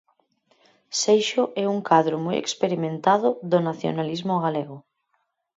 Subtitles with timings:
[1.01, 4.77] Seixo é un cadro moi experimentado do nacionalismo galego.